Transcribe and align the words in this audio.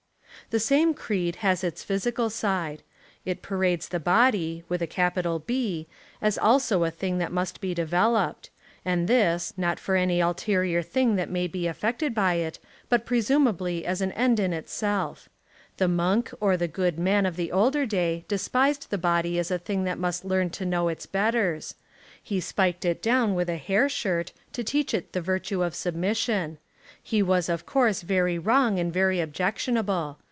The 0.49 0.59
same 0.59 0.93
creed 0.93 1.37
has 1.37 1.63
its 1.63 1.81
physical 1.81 2.29
side. 2.29 2.83
It 3.23 3.41
pa 3.41 3.55
rades 3.55 3.87
the 3.87 4.01
Body, 4.01 4.65
with 4.67 4.81
a 4.81 4.87
capital 4.87 5.39
B, 5.39 5.87
as 6.21 6.37
also 6.37 6.83
a 6.83 6.91
thing 6.91 7.19
that 7.19 7.31
must 7.31 7.61
be 7.61 7.73
developed; 7.73 8.49
and 8.83 9.07
this, 9.07 9.53
not 9.55 9.79
for 9.79 9.95
any 9.95 10.19
ulterior 10.19 10.81
thing 10.81 11.15
that 11.15 11.29
may 11.29 11.47
be 11.47 11.67
effected 11.67 12.13
by 12.13 12.33
it 12.33 12.59
but 12.89 13.05
presumably 13.05 13.85
as 13.85 14.01
an 14.01 14.11
end 14.11 14.41
in 14.41 14.51
itself. 14.51 15.29
The 15.77 15.87
Monk 15.87 16.31
or 16.41 16.57
the 16.57 16.67
Good 16.67 16.99
Man 16.99 17.25
of 17.25 17.37
the 17.37 17.49
older 17.53 17.85
day 17.85 18.25
despised 18.27 18.89
the 18.89 18.97
body 18.97 19.39
as 19.39 19.51
a 19.51 19.57
thing 19.57 19.85
that 19.85 19.97
must 19.99 20.25
learn 20.25 20.49
to 20.49 20.65
know 20.65 20.89
its 20.89 21.05
betters. 21.05 21.75
He 22.21 22.41
spiked 22.41 22.83
it 22.83 23.01
down 23.01 23.35
with 23.35 23.47
a 23.49 23.55
hair 23.55 23.87
shirt 23.87 24.33
to 24.51 24.65
teach 24.65 24.93
it 24.93 25.13
the 25.13 25.21
virtue 25.21 25.63
of 25.63 25.75
submission. 25.75 26.57
He 27.01 27.23
was 27.23 27.47
of 27.47 27.65
course 27.65 28.01
very 28.01 28.37
wrong 28.37 28.79
and 28.79 28.91
very 28.91 29.21
objection 29.21 29.77
able. 29.77 30.17